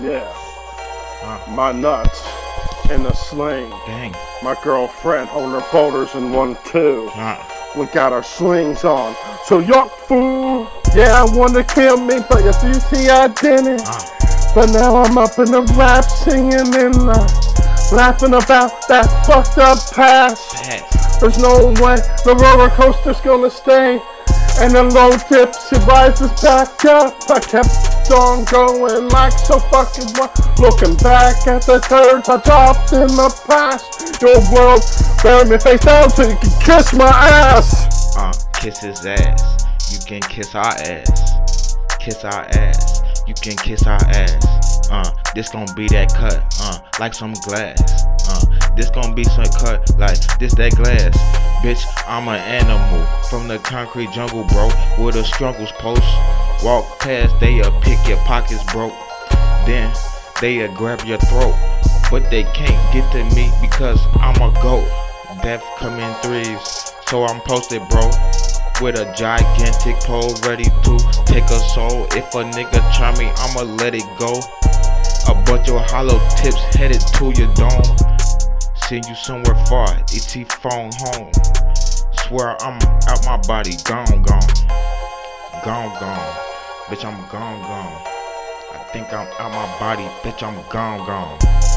Yeah. 0.00 0.26
Uh, 1.22 1.38
My 1.54 1.72
nuts 1.72 2.22
in 2.90 3.04
a 3.06 3.14
sling. 3.14 3.70
dang. 3.86 4.14
My 4.42 4.56
girlfriend 4.62 5.28
holding 5.28 5.60
her 5.60 5.66
boulders 5.72 6.14
in 6.14 6.32
one, 6.32 6.56
two. 6.64 7.10
Uh, 7.14 7.36
We 7.76 7.86
got 7.86 8.12
our 8.12 8.22
slings 8.22 8.84
on. 8.84 9.14
So 9.44 9.60
yuck 9.60 9.90
fool. 10.08 10.68
Yeah, 10.94 11.22
I 11.22 11.36
wanna 11.36 11.62
kill 11.64 11.98
me, 11.98 12.18
but 12.30 12.42
you 12.44 12.52
see, 12.74 13.08
I 13.10 13.28
didn't. 13.28 13.82
uh, 13.86 14.00
But 14.54 14.70
now 14.70 14.96
I'm 15.02 15.18
up 15.18 15.38
in 15.38 15.50
the 15.52 15.62
rap 15.76 16.04
singing 16.04 16.74
and 16.74 16.96
uh, 16.96 17.26
laughing 17.92 18.34
about 18.34 18.88
that 18.88 19.06
fucked 19.26 19.58
up 19.58 19.78
past. 19.94 20.54
pass. 20.54 21.20
There's 21.20 21.38
no 21.38 21.68
way 21.82 21.96
the 22.24 22.34
roller 22.40 22.70
coaster's 22.70 23.20
gonna 23.20 23.50
stay. 23.50 24.00
And 24.60 24.72
the 24.74 24.82
low 24.84 25.10
tips, 25.28 25.72
it 25.72 25.84
rises 25.86 26.30
back 26.42 26.84
up. 26.86 27.14
I 27.30 27.38
kept 27.40 27.68
on 28.10 28.44
going 28.44 29.08
like 29.08 29.32
so 29.32 29.58
fucking 29.58 30.08
what? 30.16 30.32
Looking 30.58 30.96
back 30.96 31.46
at 31.46 31.62
the 31.62 31.78
turds 31.80 32.28
I 32.28 32.40
dropped 32.42 32.92
in 32.92 33.06
the 33.08 33.30
past. 33.46 34.20
Your 34.20 34.38
world 34.52 34.82
buried 35.22 35.50
me 35.50 35.58
face 35.58 35.80
down 35.80 36.10
so 36.10 36.22
you 36.22 36.36
can 36.36 36.60
kiss 36.60 36.92
my 36.92 37.06
ass. 37.06 38.16
Uh, 38.16 38.32
kiss 38.54 38.80
his 38.80 39.04
ass. 39.06 39.64
You 39.92 39.98
can 40.06 40.20
kiss 40.20 40.54
our 40.54 40.64
ass. 40.64 41.76
Kiss 41.98 42.24
our 42.24 42.44
ass. 42.56 43.02
You 43.26 43.34
can 43.34 43.56
kiss 43.56 43.86
our 43.86 44.02
ass. 44.14 44.90
Uh, 44.90 45.10
this 45.34 45.50
gon' 45.50 45.66
be 45.76 45.86
that 45.88 46.12
cut. 46.14 46.42
Uh, 46.60 46.78
like 46.98 47.14
some 47.14 47.34
glass. 47.44 48.04
Uh, 48.28 48.74
this 48.74 48.90
gon' 48.90 49.14
be 49.14 49.24
some 49.24 49.44
cut 49.60 49.88
like 49.98 50.18
this 50.38 50.54
that 50.54 50.74
glass. 50.76 51.16
Bitch, 51.62 51.84
I'm 52.06 52.28
an 52.28 52.40
animal 52.40 53.06
from 53.28 53.48
the 53.48 53.58
concrete 53.58 54.10
jungle, 54.12 54.44
bro. 54.44 54.68
Where 54.96 55.12
the 55.12 55.24
struggles 55.24 55.72
post. 55.72 56.02
Walk 56.62 56.98
past, 56.98 57.38
they'll 57.38 57.70
pick 57.80 57.98
your 58.08 58.18
pockets 58.18 58.64
broke. 58.72 58.92
Then 59.64 59.94
they'll 60.40 60.72
grab 60.74 61.04
your 61.04 61.18
throat. 61.18 61.54
But 62.10 62.30
they 62.30 62.42
can't 62.42 62.92
get 62.92 63.10
to 63.12 63.24
me 63.36 63.52
because 63.60 64.00
I'm 64.16 64.34
a 64.42 64.52
goat. 64.60 64.88
Death 65.42 65.62
come 65.78 66.00
in 66.00 66.14
threes, 66.22 66.92
so 67.06 67.24
I'm 67.24 67.40
posted, 67.42 67.82
bro. 67.90 68.10
With 68.80 68.98
a 68.98 69.12
gigantic 69.16 69.96
pole 70.00 70.34
ready 70.46 70.64
to 70.64 71.24
take 71.26 71.44
a 71.44 71.60
soul. 71.74 72.06
If 72.10 72.34
a 72.34 72.42
nigga 72.42 72.80
try 72.96 73.16
me, 73.18 73.30
I'ma 73.36 73.62
let 73.76 73.94
it 73.94 74.06
go. 74.18 74.40
A 75.28 75.34
bunch 75.44 75.68
of 75.68 75.80
hollow 75.90 76.18
tips 76.36 76.58
headed 76.74 77.00
to 77.00 77.32
your 77.38 77.52
dome. 77.54 77.96
Send 78.88 79.04
you 79.06 79.14
somewhere 79.14 79.56
far, 79.66 79.88
ET 79.94 80.52
phone 80.60 80.90
home. 80.98 81.30
Swear 82.26 82.60
I'm 82.62 82.80
out 83.06 83.24
my 83.26 83.36
body, 83.46 83.76
gone, 83.84 84.22
gone. 84.22 84.40
Gone, 85.64 86.00
gone. 86.00 86.47
Bitch, 86.88 87.04
I'm 87.04 87.20
gone, 87.28 87.60
gone. 87.60 88.02
I 88.72 88.82
think 88.94 89.12
I'm 89.12 89.28
out 89.38 89.52
my 89.52 89.78
body, 89.78 90.04
bitch, 90.22 90.42
I'm 90.42 90.56
gone, 90.70 91.06
gone. 91.06 91.67